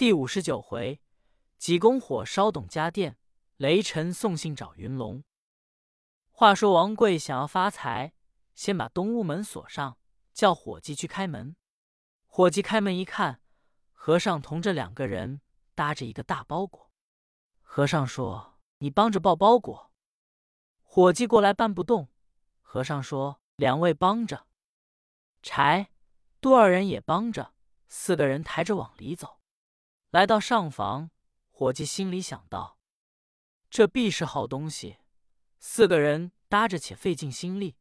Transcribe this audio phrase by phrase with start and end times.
[0.00, 0.98] 第五十九回，
[1.58, 3.18] 济公火烧董家店，
[3.58, 5.22] 雷神送信找云龙。
[6.30, 8.14] 话说王贵想要发财，
[8.54, 9.98] 先把东屋门锁上，
[10.32, 11.54] 叫伙计去开门。
[12.24, 13.42] 伙计开门一看，
[13.92, 15.42] 和尚同着两个人
[15.74, 16.90] 搭着一个大包裹。
[17.60, 19.92] 和尚说：“你帮着抱包裹。”
[20.80, 22.08] 伙计过来搬不动。
[22.62, 24.46] 和尚说：“两位帮着。”
[25.44, 25.90] 柴、
[26.40, 27.52] 杜二人也帮着，
[27.86, 29.39] 四个人抬着往里走。
[30.10, 31.10] 来到上房，
[31.50, 32.80] 伙计心里想到
[33.70, 34.98] ：“这必是好东西。”
[35.60, 37.76] 四个人搭着，且费尽心力，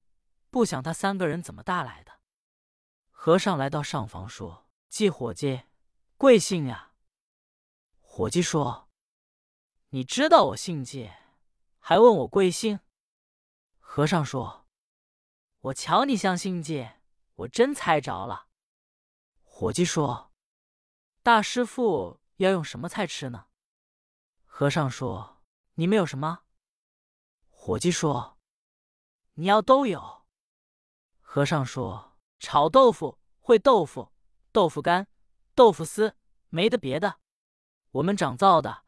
[0.52, 2.20] 不想他三个人怎么搭来的。
[3.10, 5.64] 和尚来到上房，说：“季伙计，
[6.18, 6.94] 贵姓呀？”
[8.00, 8.90] 伙计说
[9.90, 11.10] ：“你知道我姓季，
[11.80, 12.80] 还问我贵姓？”
[13.80, 14.68] 和尚说
[15.62, 16.88] ：“我瞧你像姓季，
[17.34, 18.50] 我真猜着了。”
[19.42, 20.29] 伙计说。
[21.22, 23.48] 大师傅要用什么菜吃呢？
[24.46, 25.44] 和尚说
[25.76, 26.44] ：“你们有什么？”
[27.52, 28.38] 伙计说
[29.36, 30.26] ：“你要都有。”
[31.20, 34.12] 和尚说：“炒豆腐、烩豆腐、
[34.52, 35.08] 豆腐干、
[35.54, 36.16] 豆腐丝，
[36.48, 37.20] 没得别的。
[37.92, 38.84] 我们长灶的，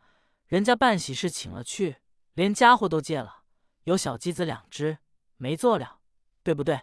[0.46, 2.02] 人家办喜事请了去，
[2.34, 3.44] 连家伙都借了，
[3.84, 5.00] 有小鸡子两只，
[5.36, 6.00] 没做了，
[6.44, 6.82] 对不对？”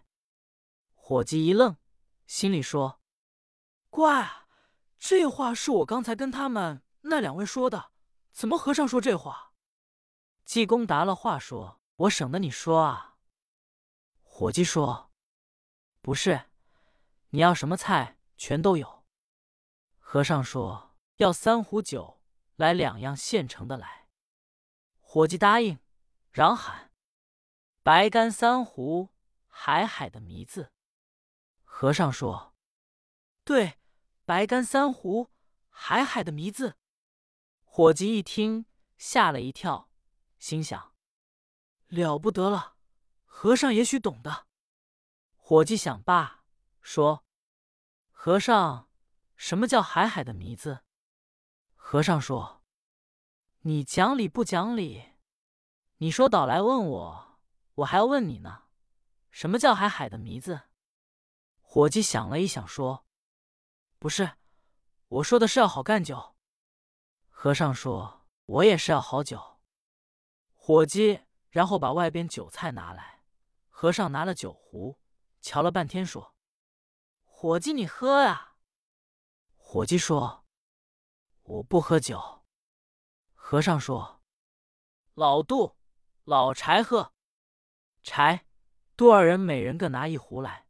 [0.94, 1.76] 伙计一愣，
[2.26, 3.00] 心里说
[3.88, 4.44] ：“怪。”
[4.98, 7.92] 这话是我刚才跟他们那两位说的，
[8.32, 9.52] 怎么和尚说这话？
[10.44, 13.16] 济公答了话说：“我省得你说啊。”
[14.22, 15.12] 伙计说
[16.02, 16.46] ：“不是，
[17.30, 19.04] 你要什么菜全都有。”
[19.98, 22.20] 和尚说：“要三壶酒，
[22.56, 24.08] 来两样现成的来。”
[25.00, 25.78] 伙计答应，
[26.32, 26.90] 嚷喊
[27.82, 29.10] ：“白干三壶，
[29.46, 30.72] 海海的迷字。”
[31.62, 32.54] 和尚说
[33.44, 33.77] ：“对。”
[34.28, 35.30] 白干三壶，
[35.70, 36.76] 海海的迷字。
[37.64, 38.66] 伙计一听，
[38.98, 39.88] 吓了一跳，
[40.38, 40.94] 心想：
[41.86, 42.76] 了不得了，
[43.24, 44.46] 和尚也许懂得。
[45.34, 46.44] 伙计想罢，
[46.82, 47.24] 说
[48.12, 48.90] ：“和尚，
[49.34, 50.84] 什么叫海海的迷字？”
[51.74, 52.62] 和尚说
[53.64, 55.14] ：“你讲理不讲理？
[55.96, 57.40] 你说倒来问我，
[57.76, 58.64] 我还要问你呢。
[59.30, 60.68] 什么叫海海的迷字？”
[61.64, 63.07] 伙计想了一想，说。
[64.00, 64.36] 不是，
[65.08, 66.36] 我说的是要好干酒。
[67.28, 69.58] 和尚说：“我也是要好酒。”
[70.54, 73.24] 伙计，然后把外边酒菜拿来。
[73.68, 75.00] 和尚拿了酒壶，
[75.40, 76.34] 瞧了半天，说
[77.24, 78.54] ：“伙计，你喝呀。”
[79.56, 80.46] 伙计说
[81.42, 82.44] ：“我不喝酒。”
[83.34, 84.22] 和尚说
[85.14, 85.76] ：“老杜、
[86.22, 87.12] 老柴喝。”
[88.02, 88.46] 柴、
[88.96, 90.66] 杜二人每人各拿一壶来，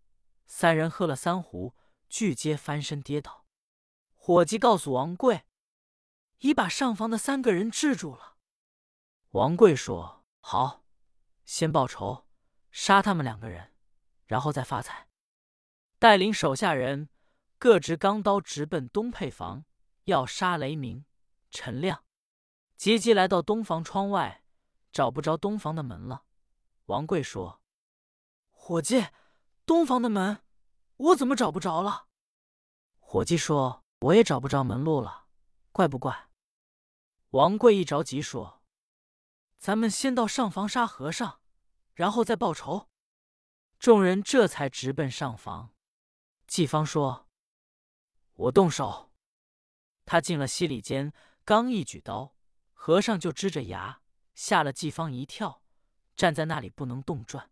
[0.46, 1.74] 三人喝了三壶。
[2.08, 3.46] 俱皆翻身跌倒，
[4.14, 5.44] 伙计告诉王贵，
[6.38, 8.36] 已把上房的三个人制住了。
[9.30, 10.84] 王贵说：“好，
[11.44, 12.26] 先报仇，
[12.70, 13.74] 杀他们两个人，
[14.26, 15.08] 然后再发财。”
[16.00, 17.10] 带领手下人
[17.58, 19.64] 各执钢刀，直奔东配房，
[20.04, 21.04] 要杀雷鸣、
[21.50, 22.04] 陈亮。
[22.76, 24.44] 急急来到东房窗外，
[24.92, 26.24] 找不着东房的门了。
[26.86, 27.60] 王贵说
[28.50, 29.08] ：“伙计，
[29.66, 30.42] 东房的门。”
[30.98, 32.08] 我怎么找不着了？
[32.98, 35.26] 伙计说：“我也找不着门路了，
[35.70, 36.28] 怪不怪？”
[37.30, 38.62] 王贵一着急说
[39.58, 41.40] ：“咱们先到上房杀和尚，
[41.94, 42.88] 然后再报仇。”
[43.78, 45.72] 众人这才直奔上房。
[46.48, 47.28] 季方说
[48.34, 49.12] ：“我动手。”
[50.04, 51.12] 他进了西里间，
[51.44, 52.34] 刚一举刀，
[52.72, 54.00] 和尚就支着牙，
[54.34, 55.62] 吓了季方一跳，
[56.16, 57.50] 站在那里不能动转。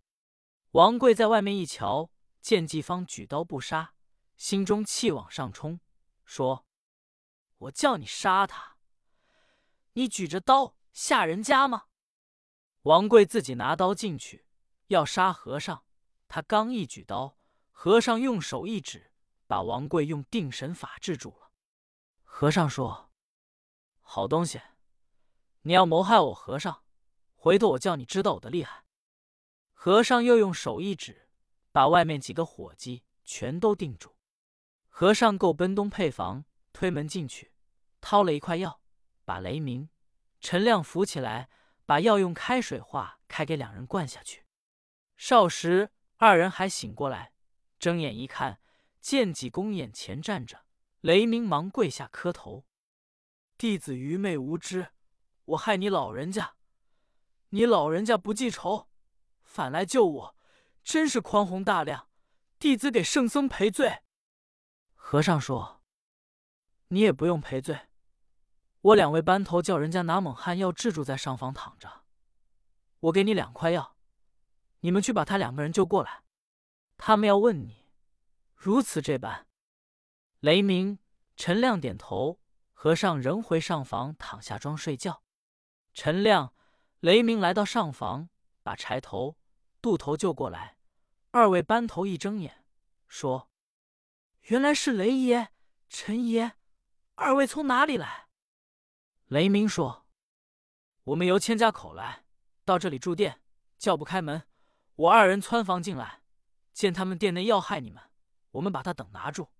[0.72, 2.10] 王贵在外面一瞧。
[2.46, 3.92] 见季方举刀不杀，
[4.36, 5.80] 心中气往上冲，
[6.24, 6.64] 说
[7.58, 8.76] ：“我叫你杀他，
[9.94, 11.86] 你举着刀吓人家吗？”
[12.82, 14.46] 王贵自己拿刀进去
[14.86, 15.84] 要杀和尚，
[16.28, 17.36] 他刚一举刀，
[17.72, 19.10] 和尚用手一指，
[19.48, 21.50] 把王贵用定神法制住了。
[22.22, 23.10] 和尚说
[24.02, 24.62] ：“好东西，
[25.62, 26.84] 你要谋害我和尚，
[27.34, 28.84] 回头我叫你知道我的厉害。”
[29.74, 31.25] 和尚又用手一指。
[31.76, 34.16] 把外面几个伙计全都定住。
[34.88, 37.52] 和尚够奔东配房，推门进去，
[38.00, 38.80] 掏了一块药，
[39.26, 39.90] 把雷鸣、
[40.40, 41.50] 陈亮扶起来，
[41.84, 44.46] 把药用开水化开给两人灌下去。
[45.18, 47.34] 少时，二人还醒过来，
[47.78, 48.58] 睁眼一看，
[49.02, 50.64] 见济公眼前站着。
[51.02, 52.64] 雷鸣忙跪下磕头
[53.58, 54.92] ：“弟子愚昧无知，
[55.44, 56.54] 我害你老人家，
[57.50, 58.88] 你老人家不记仇，
[59.42, 60.35] 反来救我。”
[60.86, 62.08] 真是宽宏大量，
[62.60, 64.04] 弟子给圣僧赔罪。
[64.94, 65.82] 和尚说
[66.88, 67.88] ：“你也不用赔罪，
[68.82, 72.04] 我两位班头叫人家拿猛汉药治住在上房躺着，
[73.00, 73.96] 我给你两块药，
[74.78, 76.22] 你们去把他两个人救过来。
[76.96, 77.88] 他们要问你，
[78.54, 79.48] 如此这般。”
[80.38, 81.00] 雷鸣、
[81.36, 82.40] 陈亮点头，
[82.72, 85.24] 和尚仍回上房躺下装睡觉。
[85.92, 86.54] 陈亮、
[87.00, 88.28] 雷鸣来到上房，
[88.62, 89.36] 把柴头、
[89.82, 90.75] 杜头救过来。
[91.36, 92.64] 二位班头一睁眼，
[93.06, 93.50] 说
[94.48, 95.52] ：“原来是雷爷、
[95.90, 96.56] 陈爷，
[97.14, 98.28] 二位从哪里来？”
[99.28, 100.06] 雷鸣说
[101.04, 102.24] ：“我们由千家口来，
[102.64, 103.42] 到这里住店，
[103.76, 104.48] 叫不开门，
[104.94, 106.22] 我二人窜房进来，
[106.72, 108.02] 见他们店内要害你们，
[108.52, 109.50] 我们把他等拿住。”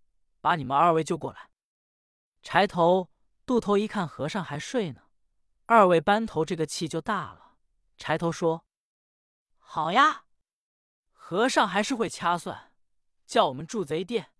[0.41, 1.51] 把你们二位救过来。
[2.41, 3.11] 柴头、
[3.45, 5.03] 杜头一看和尚还睡呢，
[5.67, 7.59] 二位班头这个气就大了。
[7.99, 8.65] 柴头说
[9.59, 10.25] ：“好呀，
[11.29, 12.73] 和尚还是会掐算，
[13.27, 14.31] 叫我们住贼店。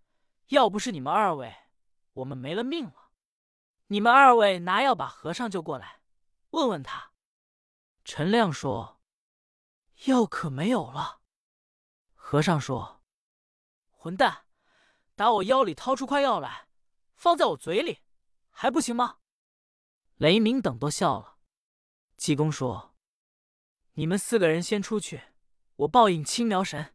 [0.51, 1.53] 要不是你们二位，
[2.13, 3.11] 我们没了命了。
[3.89, 6.03] 你们二位拿药把和尚救过来，
[6.51, 7.11] 问问他。”
[8.07, 9.01] 陈亮说
[10.07, 11.23] ：“药可没有了。”
[12.15, 13.03] 和尚说
[13.91, 14.45] ：“混蛋！”
[15.17, 16.69] 打我腰里掏出块药来，
[17.17, 18.03] 放在我嘴里，
[18.51, 19.19] 还不行吗？
[20.19, 21.39] 雷鸣等都笑了。
[22.17, 22.95] 济公说
[23.95, 25.21] ：“你们四个人先出去，
[25.77, 26.95] 我报应青苗神。”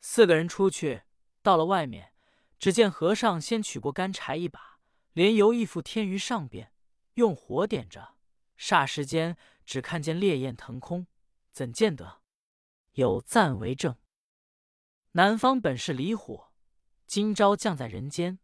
[0.00, 1.02] 四个人出去，
[1.42, 2.12] 到了外面，
[2.58, 4.78] 只见和尚先取过干柴一把，
[5.12, 6.72] 连油一副添于上边，
[7.14, 8.16] 用火点着。
[8.58, 11.06] 霎时间，只看见烈焰腾空，
[11.50, 12.20] 怎见得？
[12.92, 13.96] 有赞为证。
[15.12, 16.52] 南方本是离火。
[17.06, 18.38] 今朝降在人间，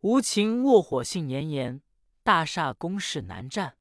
[0.00, 1.82] 无情卧火性炎炎，
[2.22, 3.78] 大厦宫室难战。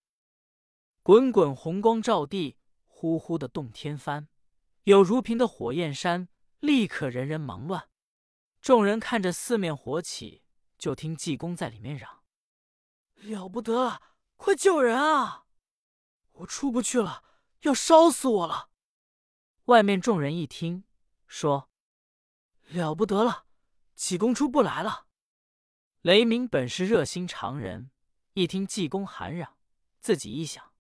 [1.04, 2.58] 滚滚红光照地，
[2.88, 4.28] 呼呼的动天翻，
[4.88, 6.30] 有如平的火焰山，
[6.62, 7.90] 立刻人人忙乱。
[8.62, 10.46] 众人看着四面火起，
[10.78, 12.24] 就听济公在里面嚷
[13.20, 14.02] ：“了不得，
[14.38, 15.44] 快救人啊！
[16.32, 17.26] 我出不去了，
[17.64, 18.70] 要烧死我了！”
[19.66, 20.86] 外面众人一听，
[21.28, 21.70] 说
[22.72, 23.46] ：“了不得了。”
[23.94, 25.08] 济公出不来了。
[26.00, 27.92] 雷鸣本是热心肠人，
[28.36, 29.58] 一听济公喊嚷，
[30.00, 30.72] 自己一想：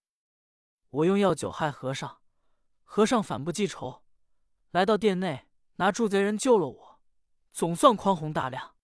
[0.91, 2.21] 我用药酒害和尚，
[2.89, 4.01] 和尚反不记仇，
[4.71, 6.99] 来到殿内拿助贼人救了我，
[7.51, 8.75] 总算宽宏大量。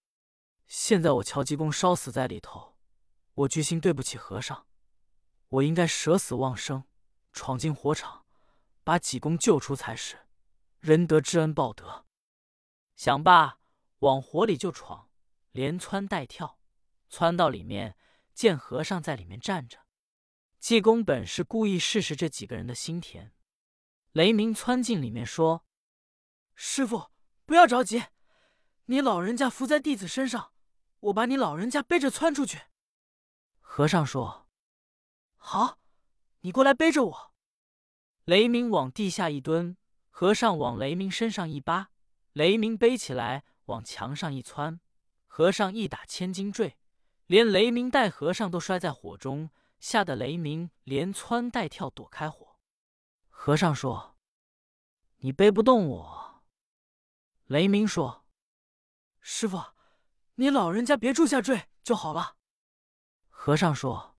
[0.68, 2.78] 现在我乔济公烧死在里头，
[3.34, 4.68] 我居心对不起和尚，
[5.48, 6.84] 我应该舍死忘生，
[7.32, 8.26] 闯进火场，
[8.84, 10.28] 把济公救出才是。
[10.80, 12.06] 仁德知恩报德。
[12.96, 13.58] 想罢。
[14.00, 15.10] 往火里就闯，
[15.52, 16.60] 连窜带跳，
[17.10, 17.96] 窜到里面，
[18.34, 19.86] 见和尚在里面站着。
[20.60, 23.34] 济公本是故意试试这几个人的心田。
[24.14, 25.66] 雷鸣窜进里面说
[26.56, 27.10] ：“师傅，
[27.46, 28.06] 不要着急，
[28.86, 30.54] 你老人家伏在弟子身上，
[31.00, 32.62] 我把你老人家背着窜出去。”
[33.60, 34.48] 和尚说
[35.36, 35.80] ：“好，
[36.42, 37.34] 你过来背着我。”
[38.26, 39.76] 雷鸣往地下一蹲，
[40.10, 41.90] 和尚往雷鸣身上一扒，
[42.34, 43.44] 雷鸣背起来。
[43.68, 44.82] 往墙上一窜，
[45.26, 46.78] 和尚一打千斤坠，
[47.28, 49.50] 连雷鸣带和尚都摔在火中，
[49.80, 52.53] 吓得雷鸣连窜带跳躲开火。
[53.46, 54.16] 和尚说
[55.20, 56.46] ：“你背不动我。”
[57.44, 58.26] 雷鸣说
[59.20, 59.62] ：“师傅，
[60.36, 62.38] 你老人家别住下坠就好了。”
[63.28, 64.18] 和尚说：“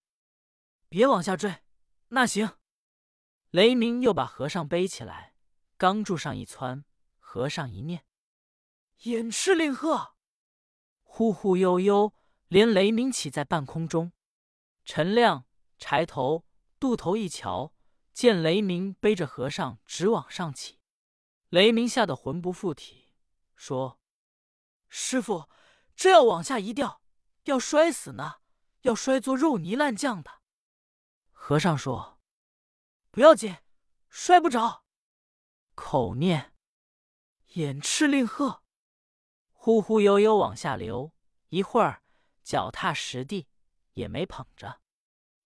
[0.91, 1.63] 别往下坠。”
[2.09, 2.59] 那行。
[3.49, 5.35] 雷鸣又把和尚背起来，
[5.79, 6.85] 刚住上一窜，
[7.19, 8.05] 和尚一念。
[9.05, 10.17] 眼赤令鹤，
[11.03, 12.13] 忽忽悠悠，
[12.49, 14.13] 连雷鸣起在半空中。
[14.85, 15.47] 陈亮、
[15.79, 16.45] 柴头、
[16.79, 17.73] 渡头一瞧，
[18.15, 20.79] 见雷鸣背着和尚直往上起，
[21.49, 23.13] 雷鸣吓得魂不附体，
[23.57, 24.01] 说
[24.89, 25.51] ：“师傅，
[25.97, 27.03] 这要往下一掉，
[27.43, 28.37] 要摔死呢，
[28.83, 30.31] 要摔作肉泥烂酱的。”
[31.33, 32.21] 和尚说
[33.11, 33.57] ：“不要紧，
[34.09, 34.85] 摔不着。”
[35.75, 36.55] 口念
[37.55, 38.63] ：“眼赤令鹤。”
[39.51, 41.13] 忽忽悠悠往下流，
[41.49, 42.05] 一会儿
[42.45, 43.49] 脚踏实地，
[43.95, 44.81] 也没捧着。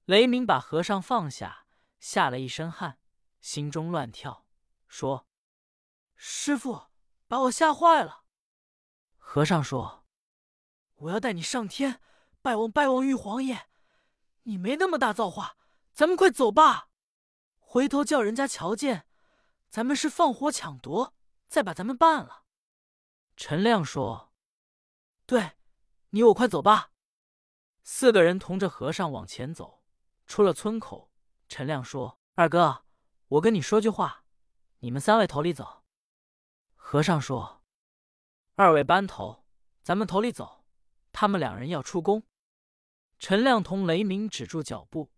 [0.04, 1.66] 雷鸣把和尚放下，
[1.98, 2.98] 吓了一身汗，
[3.40, 4.46] 心中乱跳，
[4.86, 5.26] 说
[6.14, 6.86] ：“师傅
[7.26, 8.24] 把我吓坏了。”
[9.18, 10.06] 和尚说
[10.96, 12.00] ：“我要带你上天
[12.40, 13.68] 拜望拜望玉皇爷，
[14.44, 15.56] 你没那么大造化，
[15.92, 16.88] 咱们快走吧。
[17.58, 19.06] 回头叫人家瞧见，
[19.68, 21.14] 咱们是放火抢夺，
[21.48, 22.44] 再把咱们办了。”
[23.36, 24.32] 陈亮说
[25.26, 25.52] ：“对，
[26.10, 26.92] 你我快走吧。”
[27.84, 29.84] 四个人同着和尚往前走，
[30.26, 31.07] 出了村口。
[31.48, 32.84] 陈亮说：“二哥，
[33.28, 34.24] 我跟你说句话，
[34.80, 35.82] 你们三位头里走。”
[36.76, 37.62] 和尚说
[38.54, 39.44] ：“二位班头，
[39.82, 40.64] 咱们头里走，
[41.10, 42.22] 他们两人要出宫。”
[43.18, 45.10] 陈亮同雷鸣止住脚步。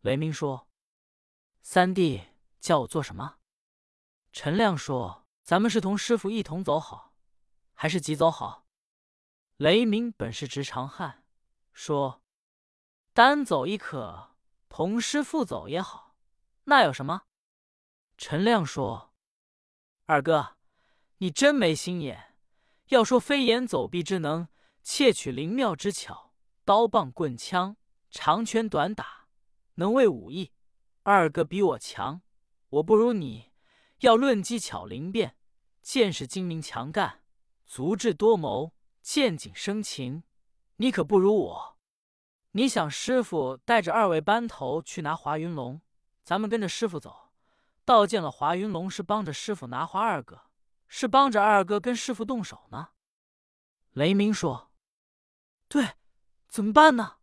[0.00, 0.68] 雷鸣说
[1.62, 2.22] ：“三弟
[2.60, 3.38] 叫我做什么？”
[4.32, 7.14] 陈亮说：“咱们是同师傅一同走好，
[7.72, 8.66] 还是急走好？”
[9.56, 11.24] 雷鸣本是直肠汉，
[11.72, 12.22] 说
[13.14, 14.35] ：“单走亦可，
[14.68, 16.14] 同师傅走也好，
[16.64, 17.22] 那有什么？”
[18.18, 19.12] 陈亮说
[20.06, 20.56] ：“二哥，
[21.18, 22.34] 你真没心眼。
[22.88, 24.48] 要说飞檐走壁之能，
[24.82, 26.32] 窃取灵妙之巧，
[26.64, 27.76] 刀棒棍枪，
[28.10, 29.26] 长拳短打，
[29.74, 30.52] 能为武艺。
[31.02, 32.22] 二哥比我强，
[32.68, 33.52] 我不如你。
[34.00, 35.36] 要论机巧灵变，
[35.82, 37.24] 见识精明强干，
[37.64, 40.22] 足智多谋，见景生情，
[40.76, 41.75] 你可不如我。
[42.56, 45.82] 你想师傅带着二位班头去拿华云龙，
[46.24, 47.28] 咱们跟着师傅走。”
[47.84, 50.40] 道见了华云龙是帮着师傅拿华二哥，
[50.88, 52.88] 是帮着二哥跟师傅动手呢。
[53.92, 54.72] 雷鸣说
[55.68, 55.96] ：“对，
[56.48, 57.18] 怎么办呢？”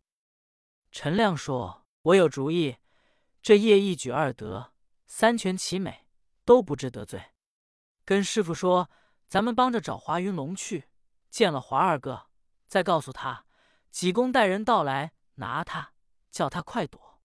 [0.92, 2.76] 陈亮说：“我有主意，
[3.42, 4.72] 这夜一举二得，
[5.08, 6.06] 三全其美，
[6.44, 7.32] 都不知得罪。
[8.04, 8.88] 跟师傅说，
[9.26, 10.88] 咱们帮着找华云龙去，
[11.28, 12.28] 见了华二哥，
[12.68, 13.44] 再告诉他，
[13.90, 15.92] 济公带人到来拿他，
[16.30, 17.20] 叫他快躲，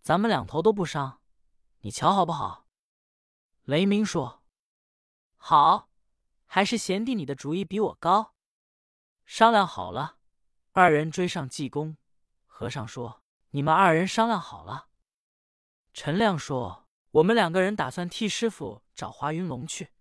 [0.00, 1.20] 咱们两头都不伤。
[1.80, 2.66] 你瞧好不好？”
[3.64, 4.42] 雷鸣说
[5.36, 5.88] ：“好，
[6.46, 8.34] 还是贤弟你的主意比我高。
[9.24, 10.18] 商量好了，
[10.72, 11.96] 二人追上济公。
[12.46, 14.88] 和尚说：‘你们二人商量好了。’
[15.92, 19.92] 陈亮说：‘我们两个人打算替师傅找华云龙去。’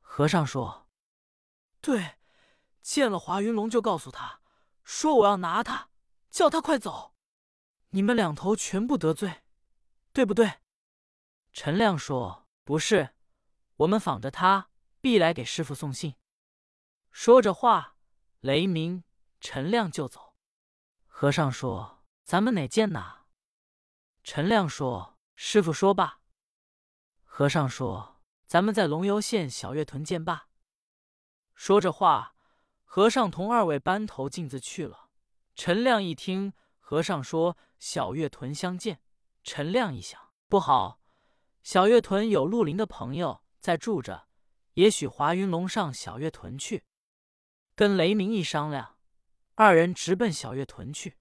[0.00, 0.88] 和尚说
[1.80, 2.16] ：‘对，
[2.80, 4.40] 见了华云龙就告诉他，
[4.84, 5.90] 说我要拿他，
[6.32, 7.14] 叫他快走。
[7.90, 9.42] 你们两头全部得罪，
[10.12, 10.54] 对不对？’
[11.54, 13.16] 陈亮说。”不是，
[13.74, 14.70] 我们仿着他，
[15.00, 16.14] 必来给师傅送信。
[17.10, 17.96] 说着话，
[18.38, 19.02] 雷鸣、
[19.40, 20.36] 陈亮就走。
[21.08, 23.26] 和尚说：“咱们哪见哪？”
[24.22, 26.20] 陈亮说：“师傅说罢。”
[27.26, 30.46] 和尚说：“咱们在龙游县小月屯见罢。”
[31.56, 32.36] 说着话，
[32.84, 35.01] 和尚同二位班头径自去了。
[35.54, 39.00] 陈亮一听和尚说小月屯相见，
[39.42, 41.00] 陈亮一想，不好。
[41.62, 44.28] 小月屯有陆林的朋友在住着，
[44.74, 46.84] 也许华云龙上小月屯去，
[47.74, 48.98] 跟雷鸣一商量，
[49.54, 51.18] 二人直奔小月屯去。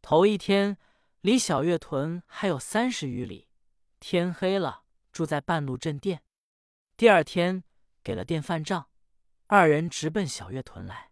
[0.00, 0.76] 头一天
[1.22, 3.48] 离小月屯还有三十余里，
[3.98, 6.22] 天黑了，住在半路镇店。
[6.96, 7.64] 第二天
[8.02, 8.88] 给了店饭账，
[9.46, 11.10] 二人直奔小月屯来。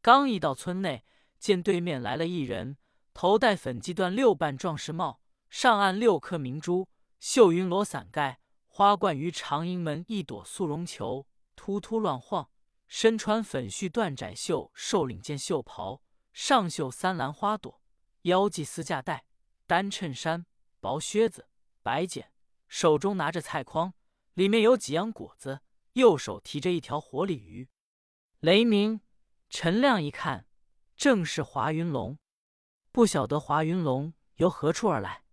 [0.00, 1.04] 刚一到村内，
[1.42, 2.76] 见对面来了一人，
[3.12, 5.20] 头戴粉髻缎六瓣壮士帽，
[5.50, 6.88] 上按六颗明珠。
[7.18, 12.48] 绣云罗伞盖，花冠于长营门一朵素绒球，突突乱晃。
[12.86, 16.00] 身穿粉絮缎窄袖瘦领件袖袍，
[16.32, 17.82] 上绣三兰花朵，
[18.22, 19.24] 腰系丝架带，
[19.66, 20.46] 单衬衫，
[20.78, 21.48] 薄靴子，
[21.82, 22.30] 白剪，
[22.68, 23.92] 手中拿着菜筐，
[24.34, 25.62] 里面有几样果子，
[25.94, 27.68] 右手提着一条活鲤鱼。
[28.38, 29.00] 雷鸣、
[29.50, 30.46] 陈亮一看，
[31.02, 32.16] 正是华云龙，
[32.92, 35.24] 不晓得华云龙由何处而来。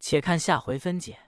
[0.00, 1.27] 且看下回分解。